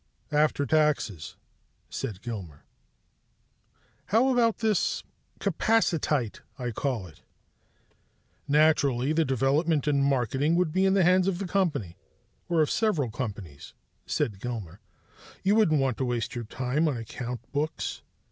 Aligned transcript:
"After 0.31 0.65
taxes," 0.65 1.35
said 1.87 2.23
Gilmer. 2.23 2.65
"How 4.07 4.29
about 4.29 4.57
this 4.57 5.03
capacitite, 5.39 6.41
I 6.57 6.71
call 6.71 7.05
it?" 7.05 7.21
"Naturally, 8.47 9.13
development 9.13 9.85
and 9.85 10.03
marketing 10.03 10.55
would 10.55 10.71
be 10.71 10.87
in 10.87 10.95
the 10.95 11.03
hands 11.03 11.27
of 11.27 11.37
the 11.37 11.45
company, 11.45 11.97
or 12.49 12.63
of 12.63 12.71
several 12.71 13.11
companies," 13.11 13.75
said 14.07 14.39
Gilmer. 14.39 14.81
"You 15.43 15.53
wouldn't 15.53 15.79
want 15.79 15.97
to 15.97 16.05
waste 16.05 16.33
your 16.33 16.45
time 16.45 16.87
on 16.87 16.97
account 16.97 17.41
books. 17.51 18.01